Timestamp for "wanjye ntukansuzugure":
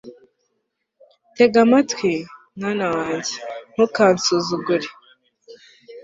2.95-4.87